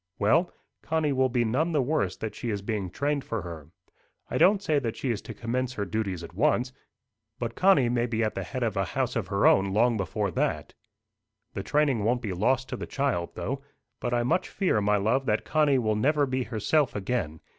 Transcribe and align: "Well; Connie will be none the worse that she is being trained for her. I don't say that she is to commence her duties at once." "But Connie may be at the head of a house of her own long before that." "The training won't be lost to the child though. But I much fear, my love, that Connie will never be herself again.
"Well; 0.17 0.51
Connie 0.81 1.11
will 1.13 1.29
be 1.29 1.45
none 1.45 1.73
the 1.73 1.81
worse 1.83 2.17
that 2.17 2.33
she 2.33 2.49
is 2.49 2.63
being 2.63 2.89
trained 2.89 3.23
for 3.23 3.43
her. 3.43 3.67
I 4.31 4.39
don't 4.39 4.59
say 4.63 4.79
that 4.79 4.95
she 4.97 5.11
is 5.11 5.21
to 5.21 5.33
commence 5.35 5.73
her 5.73 5.85
duties 5.85 6.23
at 6.23 6.33
once." 6.33 6.73
"But 7.37 7.53
Connie 7.53 7.87
may 7.87 8.07
be 8.07 8.23
at 8.23 8.33
the 8.33 8.41
head 8.41 8.63
of 8.63 8.75
a 8.75 8.83
house 8.97 9.15
of 9.15 9.27
her 9.27 9.45
own 9.45 9.73
long 9.73 9.97
before 9.97 10.31
that." 10.31 10.73
"The 11.53 11.61
training 11.61 12.03
won't 12.03 12.23
be 12.23 12.33
lost 12.33 12.67
to 12.69 12.75
the 12.77 12.87
child 12.87 13.35
though. 13.35 13.61
But 13.99 14.11
I 14.11 14.23
much 14.23 14.49
fear, 14.49 14.81
my 14.81 14.97
love, 14.97 15.27
that 15.27 15.45
Connie 15.45 15.77
will 15.77 15.95
never 15.95 16.25
be 16.25 16.45
herself 16.45 16.95
again. 16.95 17.39